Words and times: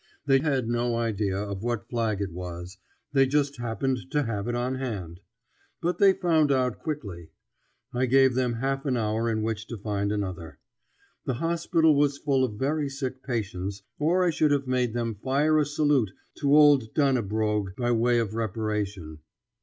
They 0.25 0.39
had 0.39 0.67
no 0.67 0.95
idea 0.95 1.37
of 1.37 1.61
what 1.61 1.87
flag 1.87 2.21
it 2.21 2.31
was: 2.33 2.79
they 3.13 3.27
just 3.27 3.57
happened 3.59 3.99
to 4.09 4.23
have 4.23 4.47
it 4.47 4.55
on 4.55 4.73
hand. 4.73 5.19
But 5.79 5.99
they 5.99 6.11
found 6.13 6.51
out 6.51 6.79
quickly. 6.79 7.29
I 7.93 8.07
gave 8.07 8.33
them 8.33 8.53
half 8.53 8.83
an 8.87 8.97
hour 8.97 9.29
in 9.29 9.43
which 9.43 9.67
to 9.67 9.77
find 9.77 10.11
another. 10.11 10.57
The 11.25 11.35
hospital 11.35 11.93
was 11.93 12.17
full 12.17 12.43
of 12.43 12.55
very 12.57 12.89
sick 12.89 13.21
patients, 13.21 13.83
or 13.99 14.23
I 14.23 14.31
should 14.31 14.49
have 14.49 14.65
made 14.65 14.95
them 14.95 15.19
fire 15.23 15.59
a 15.59 15.65
salute 15.67 16.09
to 16.37 16.51
old 16.51 16.95
Dannebrog 16.95 17.75
by 17.75 17.91
way 17.91 18.17
of 18.17 18.33
reparation. 18.33 19.19